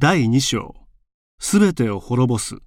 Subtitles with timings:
[0.00, 0.76] 第2章。
[1.40, 2.58] すべてを滅ぼす。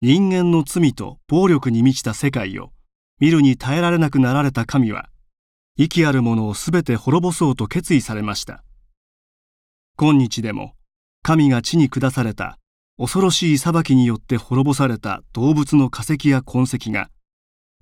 [0.00, 2.72] 人間の罪と暴力に満ちた世界を
[3.20, 5.08] 見るに耐えられなくなられた神は
[5.76, 8.64] 息あるものをすべて滅ぼそうと決意されました。
[9.96, 10.72] 今日でも
[11.22, 12.58] 神が地に下された
[12.98, 17.08] 恐ろしい裁きによって滅ぼされた動物の化石や痕跡が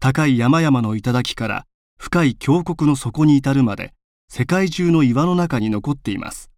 [0.00, 1.64] 高い山々の頂から
[1.96, 3.94] 深い峡谷の底に至るまで
[4.28, 6.49] 世界中の岩の中に残っています。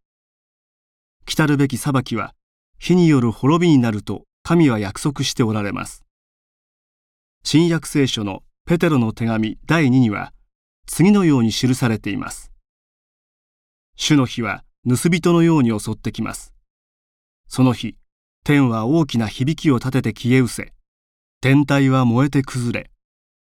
[1.25, 2.35] 来るべき裁きは
[2.79, 6.05] 火による滅びになると神は約束しておられます。
[7.45, 10.33] 新約聖書のペテロの手紙第2には
[10.87, 12.53] 次のように記されています。
[13.97, 16.55] 主の日は盗人のように襲ってきます。
[17.49, 17.97] その日
[18.45, 20.73] 天は大きな響きを立てて消え失せ
[21.41, 22.91] 天体は燃えて崩れ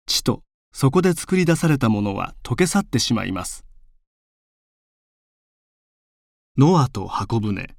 [0.05, 3.66] 地とそこで作り出されたものは溶け去ってしまいます。
[6.59, 7.75] ノアと箱舟。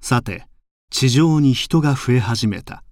[0.00, 0.46] さて
[0.90, 2.82] 地上に人が増え始めた。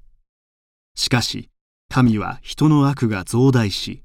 [0.94, 1.48] しかし
[1.88, 4.02] 神は人の悪が増大し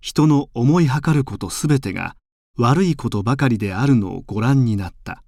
[0.00, 2.14] 人の思いはかることすべてが
[2.58, 5.24] 悪いことばかりであるのをご覧になった。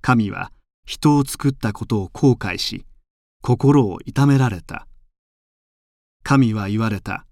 [0.00, 0.50] 神は
[0.86, 2.86] 人を作ったことを後悔し
[3.42, 4.86] 心を痛められた。
[6.22, 7.26] 神は言われた。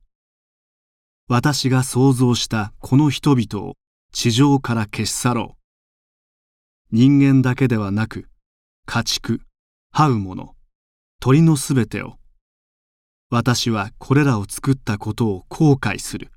[1.27, 3.77] 私が創造したこの人々を
[4.13, 5.60] 地上から消し去ろう。
[6.93, 8.27] 人間だけではなく
[8.85, 9.43] 家畜
[9.95, 10.57] 這う者
[11.21, 12.15] 鳥のすべてを。
[13.31, 16.33] 私はこれらを作ったことを後悔する。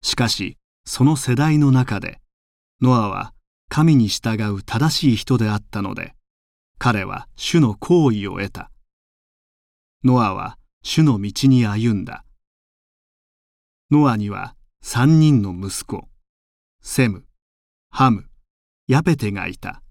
[0.00, 2.22] しかしその世代の中で
[2.80, 3.34] ノアは
[3.68, 6.14] 神に従う正しい人であったので
[6.78, 8.70] 彼は主の好意を得た。
[10.02, 12.24] ノアは主の道に歩んだ。
[13.90, 16.08] ノアには三人の息子
[16.80, 17.26] セム
[17.90, 18.27] ハム
[18.90, 19.82] ヤペテがいた。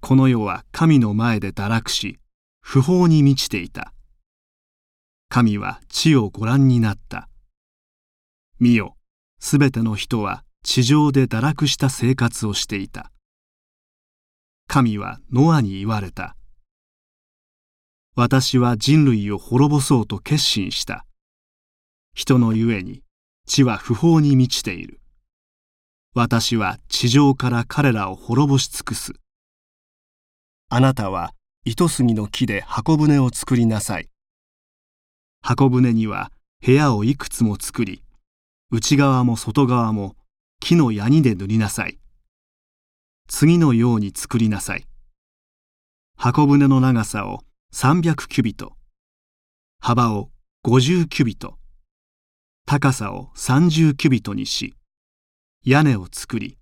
[0.00, 2.18] この世は神の前で堕落し
[2.60, 3.92] 不法に満ちていた。
[5.28, 7.28] 神は地をご覧になった。
[8.58, 8.96] 見よ
[9.38, 13.12] すべての人は地上で堕落した生活をしていた。
[14.66, 16.34] 神はノアに言われた。
[18.16, 21.06] 私は人類を滅ぼそうと決心した。
[22.12, 23.04] 人のゆえに
[23.46, 25.00] 地は不法に満ちている。
[26.16, 29.14] 私は地上から彼らを滅ぼし尽くす。
[30.68, 31.32] あなたは
[31.64, 34.08] 糸杉の木で箱舟を作りなさい。
[35.42, 36.30] 箱舟には
[36.64, 38.04] 部屋をいくつも作り、
[38.70, 40.14] 内側も外側も
[40.60, 41.98] 木のヤニで塗りなさい。
[43.26, 44.86] 次のように作りなさい。
[46.16, 47.40] 箱舟の長さを
[47.74, 48.76] 300キュビト、
[49.80, 50.30] 幅を
[50.64, 51.58] 50キュビト、
[52.66, 54.74] 高さを30キュビトにし、
[55.66, 56.58] 屋根を作り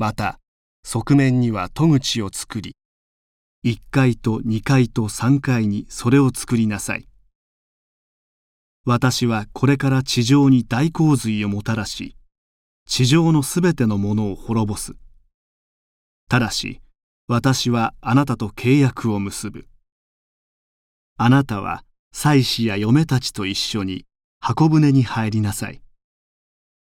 [0.00, 0.40] また
[0.82, 2.74] 側面には戸口を作り
[3.64, 7.06] 1階と2階と3階にそれを作りなさい。
[8.84, 12.16] 私はこれから地上に大洪水をもたらし
[12.86, 14.96] 地上のすべてのものを滅ぼす。
[16.28, 16.80] ただし
[17.28, 19.68] 私はあなたと契約を結ぶ。
[21.18, 24.06] あなたは妻子や嫁たちと一緒に
[24.40, 25.82] 箱舟に入りなさい。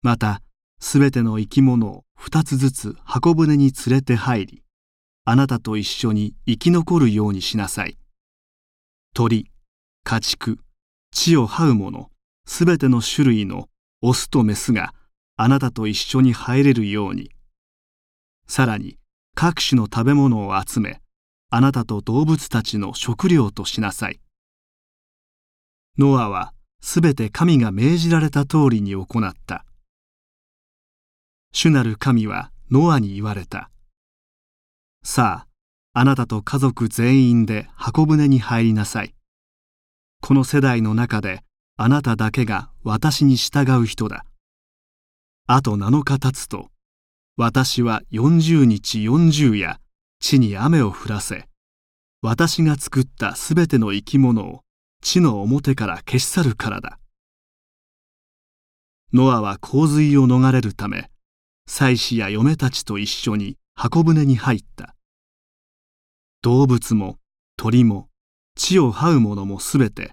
[0.00, 0.40] また
[0.80, 4.62] すべての生き物を二つずつ箱舟に連れて入り、
[5.24, 7.98] あなたと一緒に生き残るようにしなさい。
[9.14, 9.50] 鳥、
[10.04, 10.58] 家畜、
[11.10, 12.10] 地を這う者、
[12.46, 13.68] すべての種類の
[14.02, 14.94] オスとメスが
[15.36, 17.30] あなたと一緒に入れるように。
[18.46, 18.98] さらに
[19.34, 21.00] 各種の食べ物を集め、
[21.50, 24.20] あなたと動物たちの食料としなさい。
[25.98, 29.65] ノアはすべて神が命じられた通りに行った。
[31.58, 33.70] 主なる神はノアに言われた。
[35.02, 35.46] さ
[35.94, 39.14] あ、あなたと家族全員で箱舟に入りなさい。
[40.20, 41.40] この世代の中で
[41.78, 44.26] あなただけが私に従う人だ。
[45.46, 46.68] あと7日経つと、
[47.38, 49.80] 私は40日40夜、
[50.20, 51.48] 地に雨を降らせ、
[52.20, 54.60] 私が作ったすべての生き物を
[55.00, 56.98] 地の表から消し去るからだ。
[59.14, 61.08] ノアは洪水を逃れるため、
[61.66, 64.94] 妻子や嫁たちと一緒に箱舟に入った。
[66.42, 67.18] 動物も
[67.56, 68.08] 鳥も
[68.54, 70.12] 地を這う者もすべて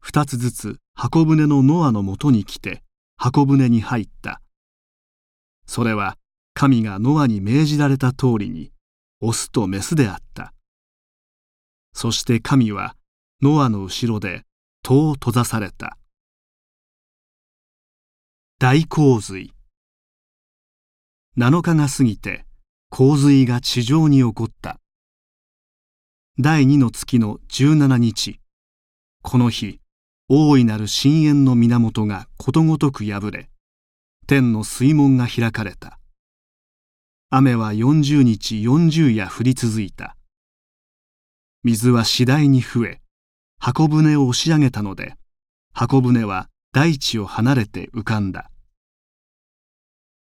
[0.00, 2.82] 二つずつ箱舟のノアのもとに来て
[3.16, 4.40] 箱舟に入った。
[5.66, 6.16] それは
[6.54, 8.72] 神がノアに命じられた通りに
[9.20, 10.52] オスとメスであった。
[11.92, 12.96] そして神は
[13.40, 14.42] ノアの後ろで
[14.82, 15.96] 戸を閉ざされた。
[18.58, 19.52] 大洪水。
[21.38, 22.44] 7日が過ぎて
[22.90, 24.80] 洪水が地上に起こった。
[26.40, 28.40] 第二の月の17日
[29.22, 29.80] この日
[30.28, 33.48] 大いなる深淵の源がことごとく破れ
[34.26, 36.00] 天の水門が開かれた。
[37.30, 40.16] 雨は40日40夜降り続いた。
[41.62, 43.00] 水は次第に増え
[43.60, 45.14] 箱舟を押し上げたので
[45.72, 48.49] 箱舟は大地を離れて浮かんだ。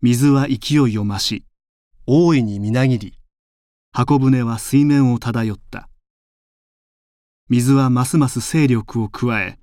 [0.05, 1.45] 水は勢いを増し
[2.09, 3.15] 大いにみなぎり。
[3.93, 5.89] 箱舟は水面を漂った。
[7.49, 9.61] 水はますます勢力を加え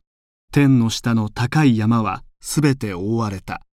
[0.54, 3.66] 天の下の高い山はすべて覆われた。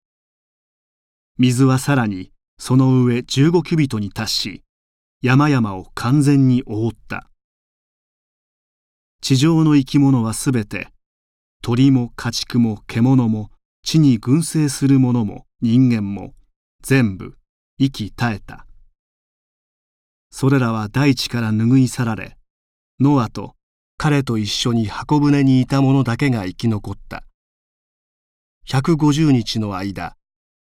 [1.37, 4.63] 水はさらにその上15キュビトに達し
[5.21, 7.29] 山々を完全に覆った。
[9.21, 10.89] 地上の生き物はすべて
[11.63, 13.51] 鳥も家畜も獣も
[13.83, 16.33] 地に群生する者も人間も
[16.89, 17.35] 全部
[17.77, 18.65] 息絶えた。
[20.31, 22.37] それらは大地から拭い去られ
[23.01, 23.55] ノアと
[23.97, 27.25] 彼と一緒に箱舟にいた者だけが生き残った。
[28.69, 30.15] 150日の間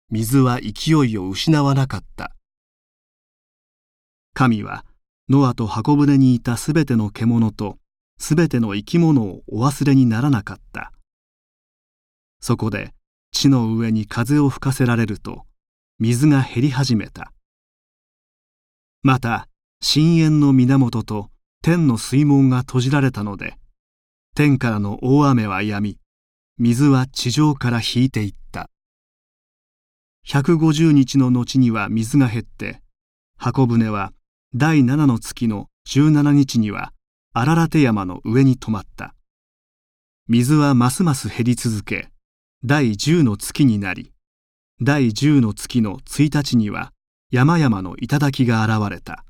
[0.08, 2.34] 水は勢いを失わなかった。
[4.32, 4.86] 神は
[5.28, 7.76] ノアと箱舟にいたすべての獣と
[8.18, 10.90] すべての生き物をお忘れにならなかった。
[12.40, 12.94] そこで
[13.30, 15.44] 地の上に風を吹かせられると
[16.00, 17.32] 水が減り始めた。
[19.04, 19.48] また
[19.80, 21.30] 深淵の源と
[21.62, 23.56] 天の水門が閉じられたので
[24.34, 25.98] 天からの大雨は止み
[26.58, 28.70] 水は地上から引いていった。
[30.26, 32.80] 150日の後には水が減って
[33.36, 34.12] 箱舟は
[34.52, 36.92] 第7の月の17日には
[37.32, 39.14] 荒ラテ山の上に止まった。
[40.26, 42.08] 水はますます減り続け
[42.64, 44.13] 第10の月になり
[44.82, 46.92] 第10の月の1日には
[47.30, 49.24] 山々の頂が現れた。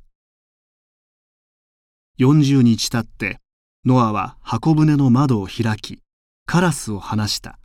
[2.18, 3.40] 40日経って
[3.84, 6.00] ノアは箱舟の窓を開き
[6.46, 7.58] カラスを放した。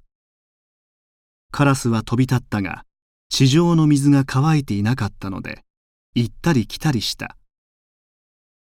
[1.51, 2.83] カラスは飛び立ったが
[3.29, 5.63] 地上の水が乾いていなかったので
[6.15, 7.37] 行ったり来たりした。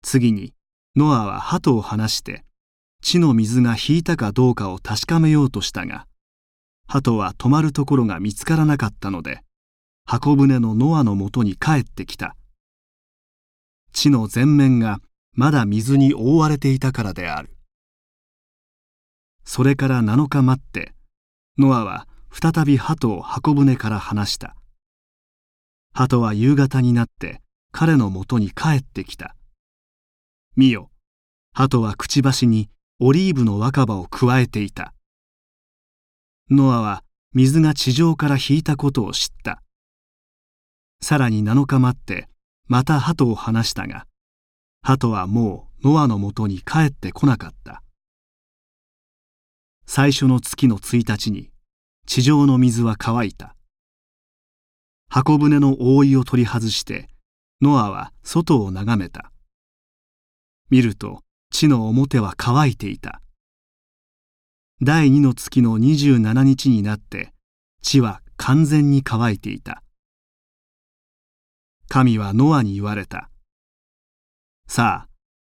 [0.02, 0.54] 次に
[0.94, 2.44] ノアは鳩を放して
[3.02, 6.06] 地の水が引いたかどうかを確かめようとしたが
[6.88, 9.43] 鳩は止まるところが見つからなかったので
[10.06, 12.35] 箱舟のノアのもとに帰ってきた。
[13.93, 15.00] 地の全面が
[15.35, 17.50] まだ水に覆われていたからである。
[19.44, 20.94] それから7日待って
[21.58, 24.56] ノアは再び鳩を箱舟から離した。
[25.93, 29.37] 鳩は夕方になって彼のもとに帰ってきた。
[30.56, 30.90] 見よ
[31.52, 34.94] 鳩はくちばしにオリーブの若葉をくわえていた。
[36.50, 37.04] ノアは
[37.34, 39.62] 水が地上から引いたことを知った。
[41.02, 42.26] さらに7日待って
[42.66, 44.06] また鳩を放したが、
[44.80, 47.82] 鳩はもうノアのもとに帰ってこなかった。
[49.84, 51.50] 最初の月の1日に
[52.06, 53.54] 地上の水は乾いた。
[55.10, 57.10] 箱舟の覆いを取り外して
[57.60, 59.32] ノアは外を眺めた。
[60.70, 63.20] 見ると地の表は乾いていた。
[64.80, 67.32] 第二の月の27日になって
[67.82, 69.82] 地は完全に乾いていた。
[71.88, 73.28] 神はノアに言われた。
[74.68, 75.08] さ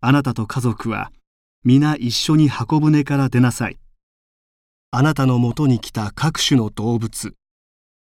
[0.00, 1.12] ああなたと家族は
[1.64, 3.78] 皆一緒に箱舟から出なさい。
[4.90, 7.34] あなたのもとに来た各種の動物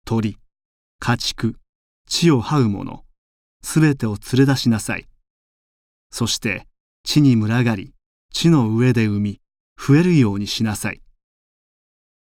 [0.07, 0.37] 鳥
[1.00, 1.57] 家畜
[2.07, 3.02] 地を這う者
[3.64, 5.09] すべてを連れ出しなさい。
[6.12, 6.69] そして
[7.02, 7.95] 地に群がり
[8.33, 9.40] 地の上で産み
[9.83, 11.01] 増えるようにしなさい。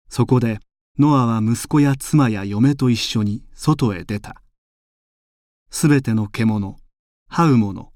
[0.10, 0.58] そこで
[0.98, 4.42] ノアは息子や妻や嫁と一緒に外へ出た。
[5.70, 6.78] すべての獣、
[7.32, 7.92] 這う者、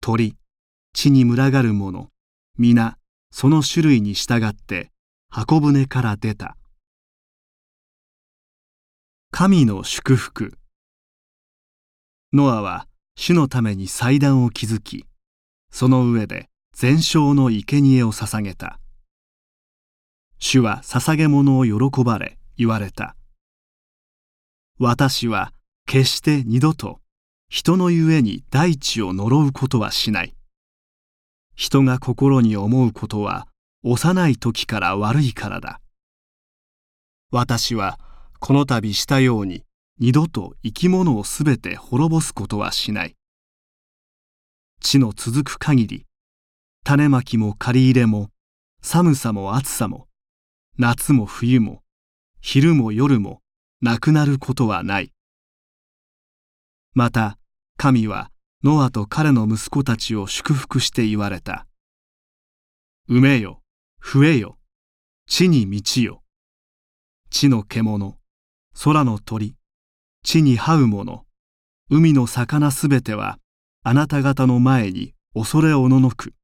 [0.00, 0.36] 鳥、
[0.92, 2.08] 地に群がる者、
[2.58, 2.96] 皆
[3.30, 4.90] その種類に従って
[5.28, 6.56] 箱舟から出た。
[9.30, 10.58] 神の祝福
[12.32, 15.06] ノアは主のために祭壇を築き、
[15.70, 16.49] その上で
[16.80, 18.80] 全焼の生贄を捧げた。
[20.38, 23.16] 主は捧げ物を喜ばれ言われた。
[24.78, 25.52] 私は
[25.86, 27.02] 決して二度と
[27.50, 30.34] 人のゆえに大地を呪うことはしない。
[31.54, 33.46] 人が心に思うことは
[33.84, 35.82] 幼い時から悪いからだ。
[37.30, 38.00] 私は
[38.38, 39.64] この度したように
[39.98, 43.16] 二度と生き物をすべて滅ぼすことはしない。
[44.80, 46.06] 地の続く限り
[46.84, 48.30] 種まきも借り入れも
[48.82, 50.08] 寒さも暑さも
[50.78, 51.82] 夏も冬も
[52.40, 53.42] 昼も夜も
[53.80, 55.12] なくなることはない
[56.94, 57.38] また
[57.76, 58.30] 神は
[58.62, 61.66] ノアと彼の息子たちを祝福して言われた。
[63.08, 63.62] 埋めよ、
[64.02, 64.58] 増えよ、
[65.26, 66.22] 地に満ちよ。
[67.30, 68.18] 地の獣、
[68.84, 69.54] 空の鳥、
[70.22, 71.24] 地に這うもの、
[71.88, 73.38] 海の魚すべては
[73.82, 76.34] あなた方の前に恐れおののく。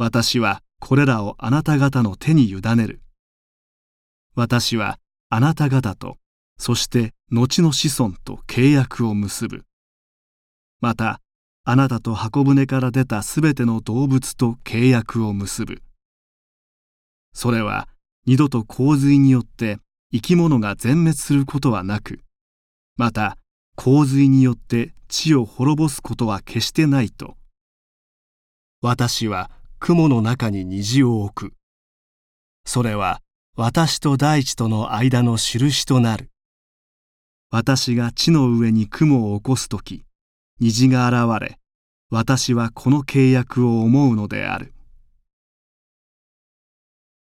[0.00, 3.02] 私はこれらをあなた方の手に委ねる。
[4.34, 6.16] 私はあなた方と、
[6.56, 9.66] そして後の子孫と契約を結ぶ。
[10.80, 11.20] また、
[11.64, 15.82] あなたと箱舟から出たすべての動物と契約を結ぶ。
[17.34, 17.86] それは
[18.24, 19.80] 二度と洪水によって
[20.14, 22.20] 生き物が全滅することはなく、
[22.96, 23.36] また
[23.76, 27.36] 洪水によって地を滅ぼすことは決してないと。
[28.80, 29.50] 私は
[29.80, 31.54] 雲の中に虹を置く。
[32.66, 33.22] それは
[33.56, 36.30] 私と大地との間の印となる。
[37.50, 40.04] 私が地の上に雲を起こすとき、
[40.60, 41.58] 虹が現れ、
[42.10, 44.74] 私はこの契約を思うのである。